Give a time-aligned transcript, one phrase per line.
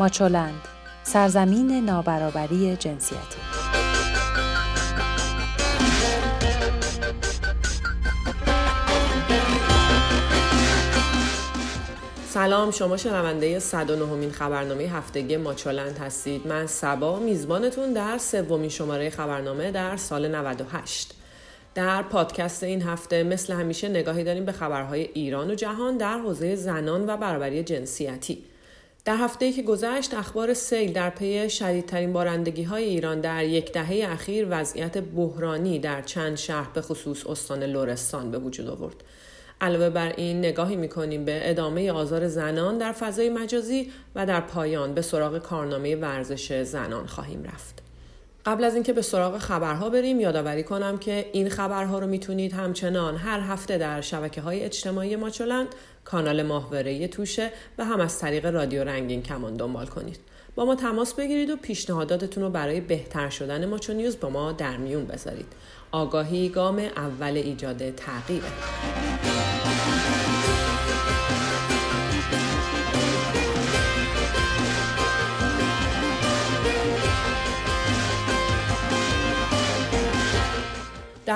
[0.00, 0.68] ماچولند
[1.02, 3.38] سرزمین نابرابری جنسیتی.
[12.28, 16.46] سلام شما شنونده 109 مین خبرنامه هفتگی ماچولند هستید.
[16.46, 21.14] من سبا میزبانتون در سومین شماره خبرنامه در سال 98
[21.74, 26.56] در پادکست این هفته مثل همیشه نگاهی داریم به خبرهای ایران و جهان در حوزه
[26.56, 28.44] زنان و برابری جنسیتی.
[29.04, 34.12] در هفته که گذشت اخبار سیل در پی شدیدترین بارندگی های ایران در یک دهه
[34.12, 39.04] اخیر وضعیت بحرانی در چند شهر به خصوص استان لرستان به وجود آورد.
[39.60, 44.94] علاوه بر این نگاهی می‌کنیم به ادامه آزار زنان در فضای مجازی و در پایان
[44.94, 47.87] به سراغ کارنامه ورزش زنان خواهیم رفت.
[48.48, 53.16] قبل از اینکه به سراغ خبرها بریم یادآوری کنم که این خبرها رو می‌تونید همچنان
[53.16, 55.66] هر هفته در شبکه های اجتماعی ماچولند
[56.04, 60.18] کانال ماهواره توشه و هم از طریق رادیو رنگین کمان دنبال کنید.
[60.54, 64.76] با ما تماس بگیرید و پیشنهاداتتون رو برای بهتر شدن ماچو نیوز با ما در
[64.76, 65.52] میون بذارید.
[65.92, 68.48] آگاهی گام اول ایجاد تغییره.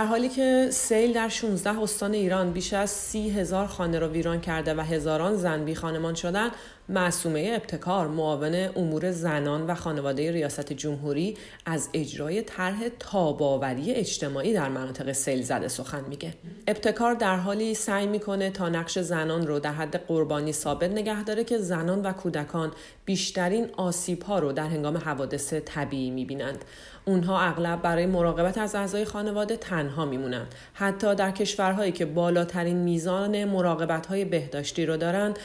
[0.02, 4.40] در حالی که سیل در 16 استان ایران بیش از سی هزار خانه را ویران
[4.40, 6.50] کرده و هزاران زن بی خانمان شدن
[6.88, 14.68] معصومه ابتکار معاون امور زنان و خانواده ریاست جمهوری از اجرای طرح تاباوری اجتماعی در
[14.68, 16.34] مناطق سیل زده سخن میگه.
[16.68, 21.44] ابتکار در حالی سعی می‌کنه تا نقش زنان رو در حد قربانی ثابت نگه داره
[21.44, 22.72] که زنان و کودکان
[23.04, 26.64] بیشترین آسیب ها رو در هنگام حوادث طبیعی می‌بینند.
[27.04, 30.54] اونها اغلب برای مراقبت از اعضای خانواده تنها میمونند.
[30.74, 35.38] حتی در کشورهایی که بالاترین میزان مراقبت های بهداشتی رو دارند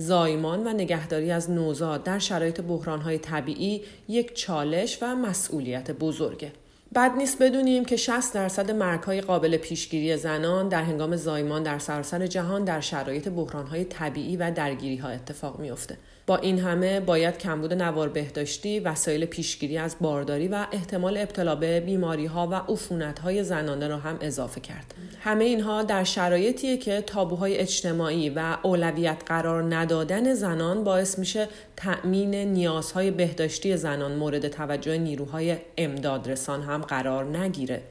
[0.00, 6.52] زایمان و نگهداری از نوزاد در شرایط بحرانهای طبیعی یک چالش و مسئولیت بزرگه.
[6.94, 12.26] بد نیست بدونیم که 60 درصد مرگهای قابل پیشگیری زنان در هنگام زایمان در سراسر
[12.26, 15.96] جهان در شرایط بحرانهای طبیعی و درگیری ها اتفاق میافته.
[16.28, 21.80] با این همه باید کمبود نوار بهداشتی، وسایل پیشگیری از بارداری و احتمال ابتلا به
[21.80, 24.94] بیماری ها و عفونت های زنانه را هم اضافه کرد.
[25.20, 32.34] همه اینها در شرایطیه که تابوهای اجتماعی و اولویت قرار ندادن زنان باعث میشه تأمین
[32.34, 37.82] نیازهای بهداشتی زنان مورد توجه نیروهای امدادرسان هم قرار نگیره.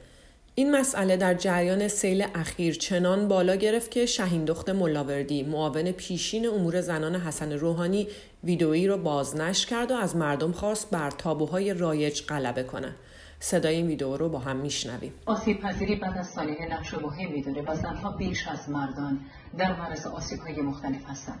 [0.54, 6.46] این مسئله در جریان سیل اخیر چنان بالا گرفت که شهین دخت ملاوردی معاون پیشین
[6.46, 8.08] امور زنان حسن روحانی
[8.44, 12.96] ویدئویی را بازنشر کرد و از مردم خواست بر تابوهای رایج غلبه کنند
[13.40, 15.12] صدای این ویدئو رو با هم میشنویم.
[15.26, 19.20] آسیب پذیری بعد از سالیه نقش مهمی داره و زنها بیش از مردان
[19.58, 21.40] در معرض آسیب های مختلف هستند.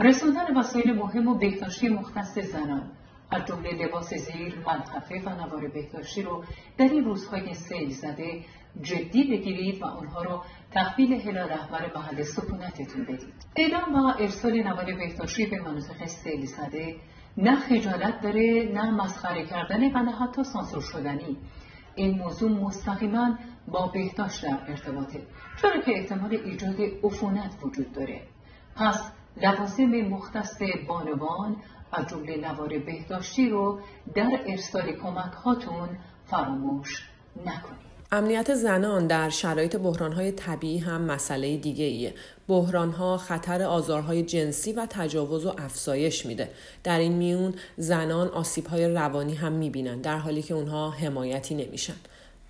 [0.00, 2.90] رسوندن وسایل مهم و بهداشتی مختص زنان.
[3.30, 6.44] از جمله لباس زیر منطقه و نوار بهداشتی رو
[6.78, 8.44] در این روزهای سیل زده.
[8.82, 13.34] جدی بگیرید و آنها رو تحویل هلا رهبر محل سکونتتون بدید.
[13.56, 16.96] اعلام و ارسال نوار بهداشتی به مناطق سیل زده.
[17.36, 21.36] نه خجالت داره نه مسخره کردن و نه حتی سانسور شدنی.
[21.94, 23.38] این موضوع مستقیما
[23.68, 25.22] با بهداشت در ارتباطه.
[25.62, 28.22] چرا که احتمال ایجاد عفونت وجود داره.
[28.76, 31.56] پس لوازم مختص بانوان
[31.92, 33.80] از جمله نوار بهداشتی رو
[34.14, 35.88] در ارسال کمک هاتون
[36.26, 37.08] فراموش
[37.46, 42.14] نکنید امنیت زنان در شرایط بحرانهای طبیعی هم مسئله دیگه ایه.
[42.48, 46.50] بحرانها خطر آزارهای جنسی و تجاوز و افزایش میده.
[46.84, 51.96] در این میون زنان آسیبهای روانی هم می‌بینن در حالی که اونها حمایتی نمیشن.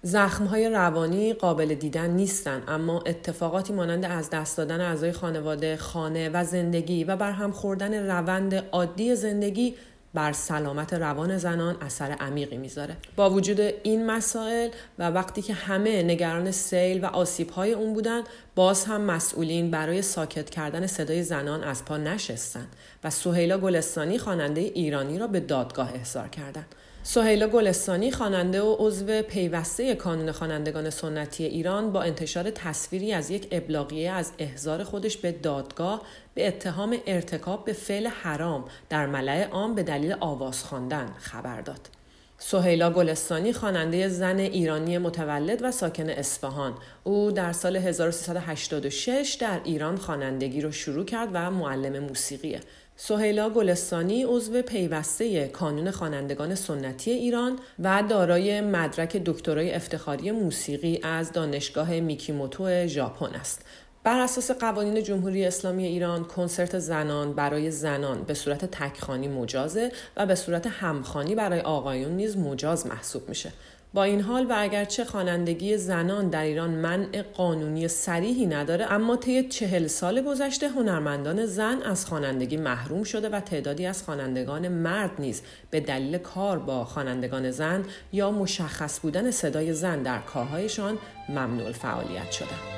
[0.06, 6.44] زخمهای روانی قابل دیدن نیستن اما اتفاقاتی مانند از دست دادن اعضای خانواده، خانه و
[6.44, 9.74] زندگی و بر هم خوردن روند عادی زندگی
[10.14, 12.96] بر سلامت روان زنان اثر عمیقی می‌ذاره.
[13.16, 18.22] با وجود این مسائل و وقتی که همه نگران سیل و آسیبهای اون بودن
[18.54, 22.66] باز هم مسئولین برای ساکت کردن صدای زنان از پا نشستن
[23.04, 26.74] و سهیلا گلستانی خواننده ایرانی را به دادگاه احضار کردند.
[27.08, 33.48] سهیلا گلستانی خواننده و عضو پیوسته کانون خوانندگان سنتی ایران با انتشار تصویری از یک
[33.50, 36.02] ابلاغیه از احضار خودش به دادگاه
[36.34, 41.95] به اتهام ارتکاب به فعل حرام در ملع عام به دلیل آواز خواندن خبر داد.
[42.38, 46.74] سهیلا گلستانی خواننده زن ایرانی متولد و ساکن اصفهان
[47.04, 52.60] او در سال 1386 در ایران خوانندگی رو شروع کرد و معلم موسیقیه
[52.96, 61.32] سهیلا گلستانی عضو پیوسته کانون خوانندگان سنتی ایران و دارای مدرک دکترای افتخاری موسیقی از
[61.32, 63.64] دانشگاه میکیموتو ژاپن است.
[64.06, 70.26] بر اساس قوانین جمهوری اسلامی ایران کنسرت زنان برای زنان به صورت تکخانی مجازه و
[70.26, 73.52] به صورت همخانی برای آقایون نیز مجاز محسوب میشه
[73.94, 79.48] با این حال و اگرچه خوانندگی زنان در ایران منع قانونی سریحی نداره اما طی
[79.48, 85.42] چهل سال گذشته هنرمندان زن از خوانندگی محروم شده و تعدادی از خوانندگان مرد نیز
[85.70, 90.98] به دلیل کار با خوانندگان زن یا مشخص بودن صدای زن در کارهایشان
[91.28, 92.75] ممنوع فعالیت شدند.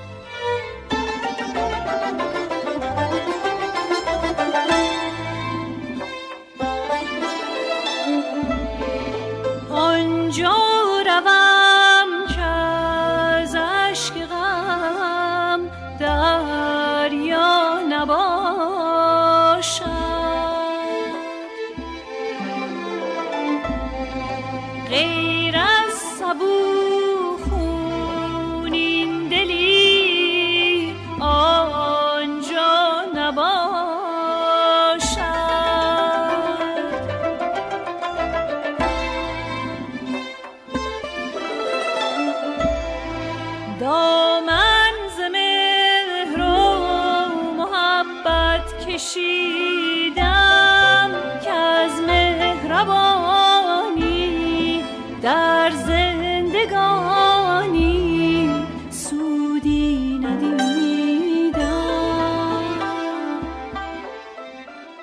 [24.90, 26.87] غیر از صبور.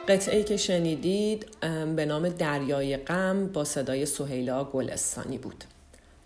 [0.07, 1.47] قطعه که شنیدید
[1.95, 5.63] به نام دریای غم با صدای سهیلا گلستانی بود.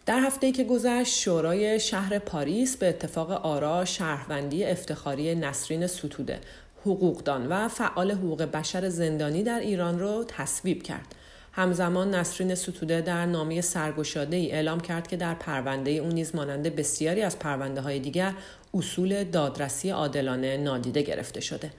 [0.05, 6.39] در هفته که گذشت شورای شهر پاریس به اتفاق آرا شهروندی افتخاری نسرین ستوده
[6.81, 11.15] حقوقدان و فعال حقوق بشر زندانی در ایران را تصویب کرد.
[11.59, 16.75] همزمان نسرین ستوده در نامه سرگشاده ای اعلام کرد که در پرونده او نیز مانند
[16.75, 18.33] بسیاری از پرونده های دیگر
[18.73, 21.71] اصول دادرسی عادلانه نادیده گرفته شده.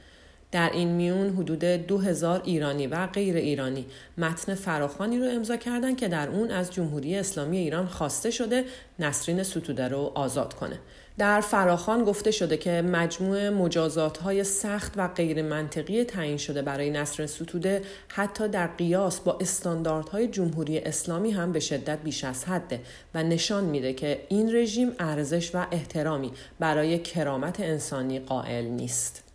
[0.53, 3.87] در این میون حدود 2000 ایرانی و غیر ایرانی
[4.19, 8.65] متن فراخانی رو امضا کردند که در اون از جمهوری اسلامی ایران خواسته شده
[8.99, 10.79] نسرین ستوده رو آزاد کنه.
[11.21, 16.91] در فراخان گفته شده که مجموع مجازات های سخت و غیر منطقی تعیین شده برای
[16.91, 22.81] نسرین ستوده حتی در قیاس با استانداردهای جمهوری اسلامی هم به شدت بیش از حده
[23.15, 29.30] و نشان میده که این رژیم ارزش و احترامی برای کرامت انسانی قائل نیست.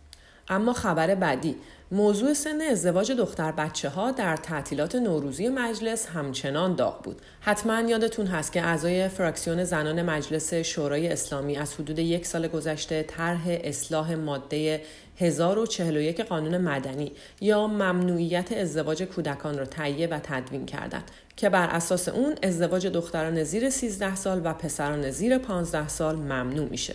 [0.48, 1.56] اما خبر بعدی
[1.90, 7.22] موضوع سن ازدواج دختر بچه ها در تعطیلات نوروزی مجلس همچنان داغ بود.
[7.40, 13.02] حتما یادتون هست که اعضای فراکسیون زنان مجلس شورای اسلامی از حدود یک سال گذشته
[13.02, 14.82] طرح اصلاح ماده
[15.18, 22.08] 1041 قانون مدنی یا ممنوعیت ازدواج کودکان را تهیه و تدوین کردند که بر اساس
[22.08, 26.94] اون ازدواج دختران زیر 13 سال و پسران زیر 15 سال ممنوع میشه.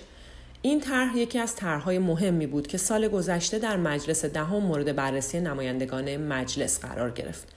[0.61, 5.39] این طرح یکی از طرحهای مهمی بود که سال گذشته در مجلس دهم مورد بررسی
[5.39, 7.47] نمایندگان مجلس قرار گرفت.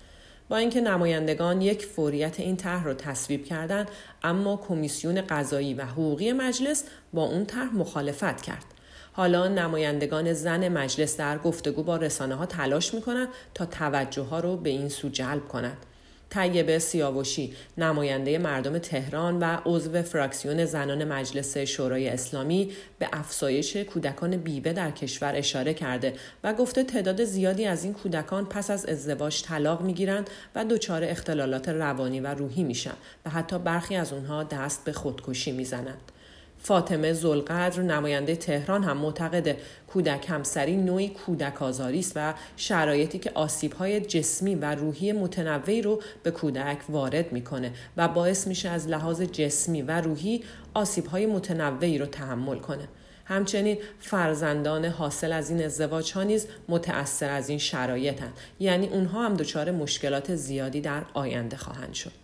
[0.48, 3.88] با اینکه نمایندگان یک فوریت این طرح را تصویب کردند
[4.22, 8.64] اما کمیسیون قضایی و حقوقی مجلس با اون طرح مخالفت کرد
[9.12, 14.56] حالا نمایندگان زن مجلس در گفتگو با رسانه ها تلاش می‌کنند تا توجه ها رو
[14.56, 15.76] به این سو جلب کنند
[16.34, 24.36] طیبه سیاوشی نماینده مردم تهران و عضو فراکسیون زنان مجلس شورای اسلامی به افزایش کودکان
[24.36, 26.14] بیوه در کشور اشاره کرده
[26.44, 31.68] و گفته تعداد زیادی از این کودکان پس از ازدواج طلاق می‌گیرند و دچار اختلالات
[31.68, 32.94] روانی و روحی میشن
[33.26, 36.12] و حتی برخی از اونها دست به خودکشی می‌زنند.
[36.64, 39.56] فاطمه زلقدر نماینده تهران هم معتقد
[39.86, 43.32] کودک همسری نوعی کودک آزاری است و شرایطی که
[43.78, 49.22] های جسمی و روحی متنوعی رو به کودک وارد می‌کنه و باعث میشه از لحاظ
[49.22, 50.44] جسمی و روحی
[51.12, 52.88] های متنوعی رو تحمل کنه.
[53.24, 59.34] همچنین فرزندان حاصل از این ازدواج ها نیز متأثر از این شرایطن یعنی اونها هم
[59.34, 62.23] دچار مشکلات زیادی در آینده خواهند شد.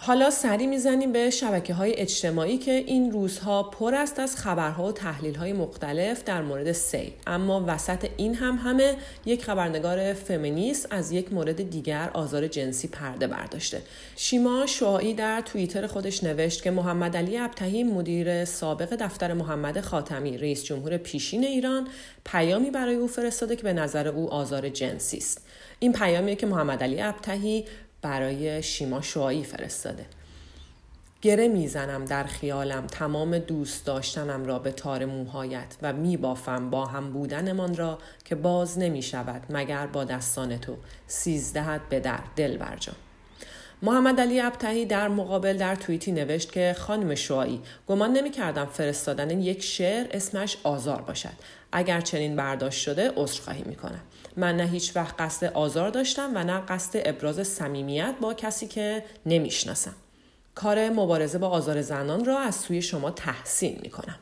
[0.00, 4.92] حالا سری می‌زنیم به شبکه های اجتماعی که این روزها پر است از خبرها و
[4.92, 11.12] تحلیل های مختلف در مورد سی اما وسط این هم همه یک خبرنگار فمینیست از
[11.12, 13.82] یک مورد دیگر آزار جنسی پرده برداشته.
[14.16, 20.38] شیما شعایی در توییتر خودش نوشت که محمد علی ابتهی مدیر سابق دفتر محمد خاتمی
[20.38, 21.88] رئیس جمهور پیشین ایران
[22.24, 25.46] پیامی برای او فرستاده که به نظر او آزار جنسی است.
[25.78, 27.64] این پیامیه که محمد علی ابتهی
[28.02, 30.06] برای شیما شوایی فرستاده.
[31.22, 37.12] گره می‌زنم در خیالم تمام دوست داشتنم را به تار موهایت و میبافم با هم
[37.12, 40.76] بودنمان را که باز نمی شود مگر با دستان تو.
[41.06, 42.96] سیزدهت به در دل برجام
[43.82, 49.40] محمد علی ابتهی در مقابل در توییتی نوشت که خانم شوایی گمان نمی کردم فرستادن
[49.40, 51.32] یک شعر اسمش آزار باشد.
[51.72, 54.00] اگر چنین برداشت شده عذرخواهی می کنم
[54.38, 59.04] من نه هیچ وقت قصد آزار داشتم و نه قصد ابراز صمیمیت با کسی که
[59.26, 59.94] نمی‌شناسم.
[60.54, 64.18] کار مبارزه با آزار زنان را از سوی شما تحسین می کنم.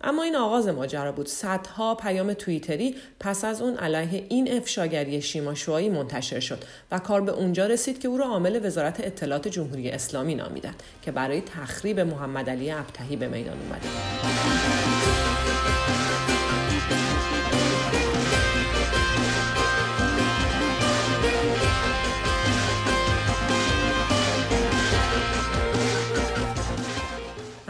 [0.00, 1.28] اما این آغاز ماجرا بود.
[1.28, 7.32] صدها پیام توییتری پس از اون علیه این افشاگری شیماشوایی منتشر شد و کار به
[7.32, 12.50] اونجا رسید که او را عامل وزارت اطلاعات جمهوری اسلامی نامیدند که برای تخریب محمد
[12.50, 13.88] علی ابتهی به میدان اومده.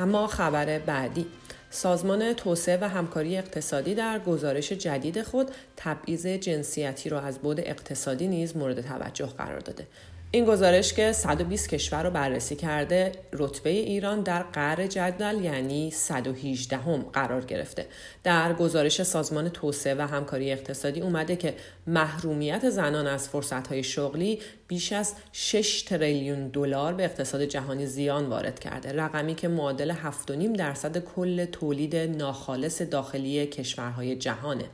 [0.05, 1.27] اما خبر بعدی.
[1.71, 8.29] سازمان توسعه و همکاری اقتصادی در گزارش جدید خود تبعیض جنسیتی را از بود اقتصادی
[8.29, 9.87] نیز مورد توجه قرار داده.
[10.35, 16.77] این گزارش که 120 کشور رو بررسی کرده رتبه ایران در قر جدول یعنی 118
[16.77, 17.87] هم قرار گرفته.
[18.25, 21.55] در گزارش سازمان توسعه و همکاری اقتصادی اومده که
[21.87, 28.59] محرومیت زنان از فرصتهای شغلی بیش از 6 تریلیون دلار به اقتصاد جهانی زیان وارد
[28.59, 34.65] کرده رقمی که معادل 7.5 درصد کل تولید ناخالص داخلی کشورهای جهانه.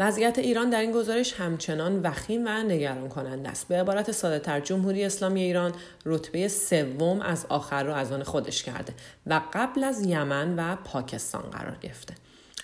[0.00, 3.68] وضعیت ایران در این گزارش همچنان وخیم و نگران کننده است.
[3.68, 5.72] به عبارت ساده تر جمهوری اسلامی ایران
[6.06, 8.94] رتبه سوم از آخر را از آن خودش کرده
[9.26, 12.14] و قبل از یمن و پاکستان قرار گرفته.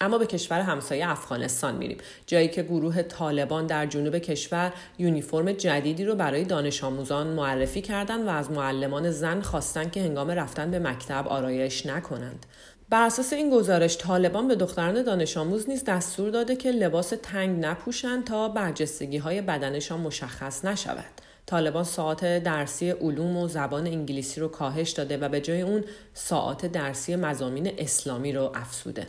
[0.00, 6.04] اما به کشور همسایه افغانستان میریم جایی که گروه طالبان در جنوب کشور یونیفرم جدیدی
[6.04, 10.78] رو برای دانش آموزان معرفی کردند و از معلمان زن خواستند که هنگام رفتن به
[10.78, 12.46] مکتب آرایش نکنند.
[12.88, 17.64] بر اساس این گزارش طالبان به دختران دانش آموز نیز دستور داده که لباس تنگ
[17.64, 21.04] نپوشند تا برجستگی های بدنشان مشخص نشود.
[21.46, 26.66] طالبان ساعت درسی علوم و زبان انگلیسی رو کاهش داده و به جای اون ساعت
[26.66, 29.06] درسی مزامین اسلامی رو افسوده.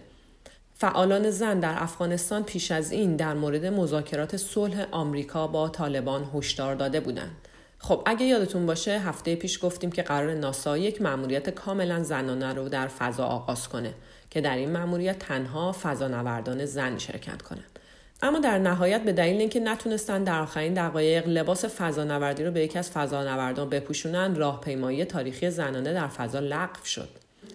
[0.74, 6.76] فعالان زن در افغانستان پیش از این در مورد مذاکرات صلح آمریکا با طالبان هشدار
[6.76, 7.47] داده بودند.
[7.80, 12.70] خب اگه یادتون باشه هفته پیش گفتیم که قرار ناسا یک مأموریت کاملا زنانه رو
[12.70, 13.94] در فضا آغاز کنه
[14.30, 17.80] که در این مأموریت تنها فضانوردان زن شرکت کنند.
[18.22, 22.80] اما در نهایت به دلیل اینکه نتونستن در آخرین دقایق لباس فضانوردی رو به یکی
[22.80, 27.10] از فضانوردان بپوشونن راهپیمایی تاریخی زنانه در فضا لغو شد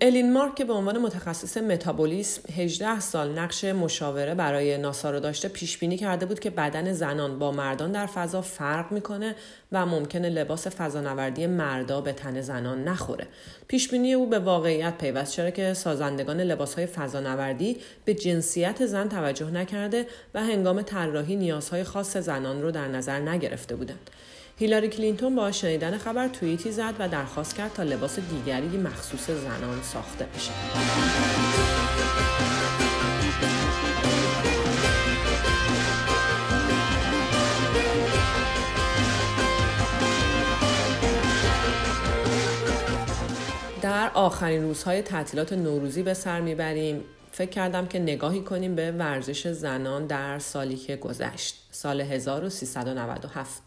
[0.04, 5.48] الین مارک که به عنوان متخصص متابولیسم 18 سال نقش مشاوره برای ناسا رو داشته
[5.48, 9.34] پیش بینی کرده بود که بدن زنان با مردان در فضا فرق می‌کنه
[9.72, 13.26] و ممکنه لباس فضانوردی مردا به تن زنان نخوره.
[13.68, 19.08] پیش بینی او به واقعیت پیوست چرا که سازندگان لباس های فضانوردی به جنسیت زن
[19.08, 24.10] توجه نکرده و هنگام طراحی نیازهای خاص زنان رو در نظر نگرفته بودند.
[24.58, 29.82] هیلاری کلینتون با شنیدن خبر توییتی زد و درخواست کرد تا لباس دیگری مخصوص زنان
[29.82, 30.52] ساخته بشه.
[43.82, 49.48] در آخرین روزهای تعطیلات نوروزی به سر می‌بریم فکر کردم که نگاهی کنیم به ورزش
[49.48, 53.62] زنان در سالی که گذشت سال 1397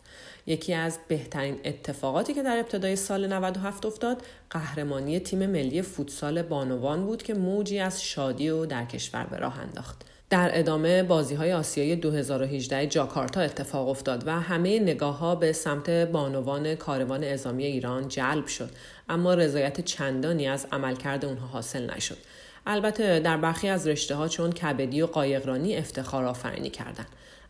[0.47, 7.05] یکی از بهترین اتفاقاتی که در ابتدای سال 97 افتاد قهرمانی تیم ملی فوتسال بانوان
[7.05, 10.05] بود که موجی از شادی و در کشور به راه انداخت.
[10.29, 15.89] در ادامه بازی های آسیای 2018 جاکارتا اتفاق افتاد و همه نگاه ها به سمت
[15.89, 18.69] بانوان کاروان ازامی ایران جلب شد.
[19.09, 22.17] اما رضایت چندانی از عملکرد اونها حاصل نشد.
[22.65, 27.07] البته در برخی از رشته ها چون کبدی و قایقرانی افتخار آفرینی کردند.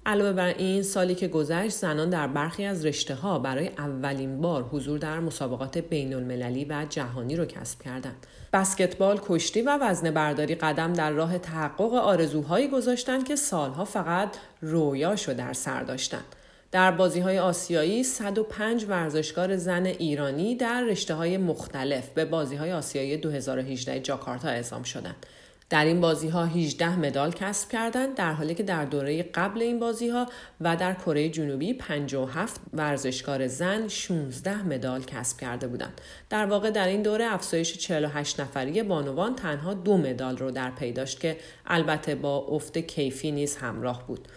[0.07, 4.63] علاوه بر این سالی که گذشت زنان در برخی از رشته ها برای اولین بار
[4.63, 8.27] حضور در مسابقات بین المللی و جهانی رو کسب کردند.
[8.53, 14.29] بسکتبال، کشتی و وزن برداری قدم در راه تحقق آرزوهایی گذاشتند که سالها فقط
[14.61, 16.35] رویاشو در سر داشتند.
[16.71, 22.71] در بازی های آسیایی 105 ورزشکار زن ایرانی در رشته های مختلف به بازی های
[22.71, 25.25] آسیایی 2018 جاکارتا اعزام شدند.
[25.69, 29.79] در این بازی ها 18 مدال کسب کردند در حالی که در دوره قبل این
[29.79, 30.25] بازی ها
[30.61, 36.01] و در کره جنوبی 57 ورزشکار زن 16 مدال کسب کرده بودند.
[36.29, 40.91] در واقع در این دوره افزایش 48 نفری بانوان تنها دو مدال رو در پی
[40.91, 44.27] داشت که البته با افت کیفی نیز همراه بود.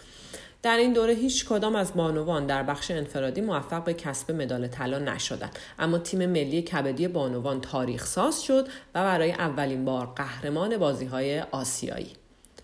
[0.61, 4.99] در این دوره هیچ کدام از بانوان در بخش انفرادی موفق به کسب مدال طلا
[4.99, 5.59] نشدند.
[5.79, 11.39] اما تیم ملی کبدی بانوان تاریخ ساز شد و برای اولین بار قهرمان بازی های
[11.39, 12.18] آسیایی.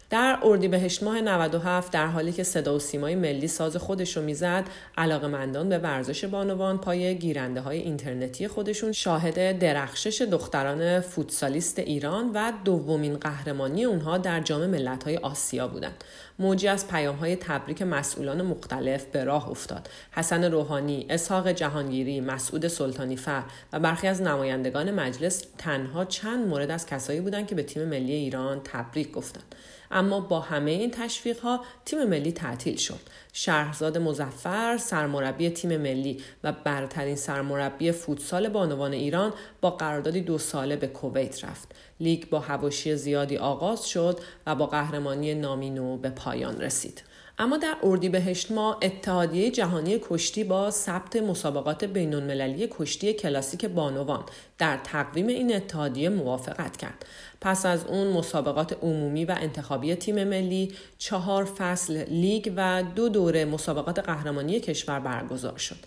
[0.09, 4.63] در اردیبهشت ماه 97 در حالی که صدا و سیمای ملی ساز خودش رو می‌زد
[4.97, 12.51] علاقمندان به ورزش بانوان پای گیرنده های اینترنتی خودشون شاهد درخشش دختران فوتسالیست ایران و
[12.65, 16.03] دومین قهرمانی اونها در جام ملت‌های آسیا بودند.
[16.39, 19.89] موجی از پیام های تبریک مسئولان مختلف به راه افتاد.
[20.11, 23.43] حسن روحانی، اسحاق جهانگیری، مسعود سلطانی فر
[23.73, 28.13] و برخی از نمایندگان مجلس تنها چند مورد از کسایی بودند که به تیم ملی
[28.13, 29.55] ایران تبریک گفتند.
[29.91, 32.99] اما با همه این تشویق ها تیم ملی تعطیل شد.
[33.33, 40.75] شهرزاد مزفر سرمربی تیم ملی و برترین سرمربی فوتسال بانوان ایران با قراردادی دو ساله
[40.75, 41.75] به کویت رفت.
[41.99, 47.03] لیگ با هواشی زیادی آغاز شد و با قهرمانی نامینو به پایان رسید.
[47.39, 54.23] اما در اردیبهشت ما اتحادیه جهانی کشتی با ثبت مسابقات بین المللی کشتی کلاسیک بانوان
[54.57, 57.05] در تقویم این اتحادیه موافقت کرد.
[57.41, 63.45] پس از اون مسابقات عمومی و انتخابی تیم ملی چهار فصل لیگ و دو دوره
[63.45, 65.77] مسابقات قهرمانی کشور برگزار شد.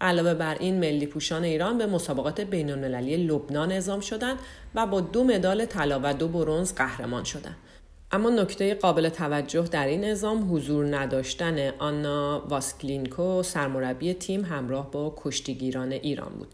[0.00, 4.38] علاوه بر این ملی پوشان ایران به مسابقات بین المللی لبنان اعزام شدند
[4.74, 7.56] و با دو مدال طلا و دو برنز قهرمان شدند.
[8.12, 15.14] اما نکته قابل توجه در این نظام حضور نداشتن آنا واسکلینکو سرمربی تیم همراه با
[15.16, 16.48] کشتیگیران ایران بود.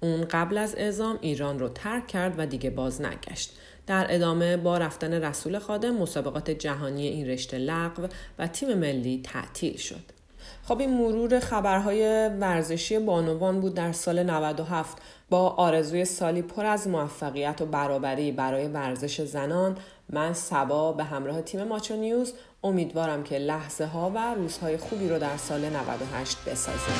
[0.00, 3.58] اون قبل از اعزام ایران رو ترک کرد و دیگه باز نگشت.
[3.86, 8.06] در ادامه با رفتن رسول خادم مسابقات جهانی این رشته لغو
[8.38, 10.20] و تیم ملی تعطیل شد.
[10.64, 14.98] خب این مرور خبرهای ورزشی بانوان بود در سال 97
[15.30, 19.76] با آرزوی سالی پر از موفقیت و برابری برای ورزش زنان
[20.12, 22.32] من سبا به همراه تیم ماچو نیوز
[22.64, 26.94] امیدوارم که لحظه ها و روزهای خوبی رو در سال 98 بسازیم.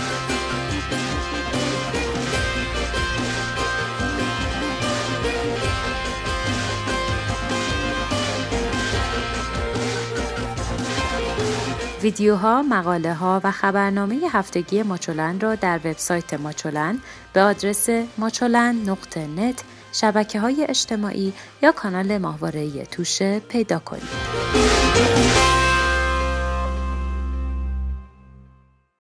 [12.03, 16.99] ویدیوها، مقاله ها و خبرنامه هفتگی ماچولن را در وبسایت ماچولن
[17.33, 17.89] به آدرس
[18.19, 21.33] ماچولن نقطه نت شبکه های اجتماعی
[21.63, 25.60] یا کانال ماهواره توشه پیدا کنید.